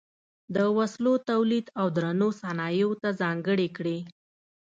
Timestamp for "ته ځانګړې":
3.01-3.67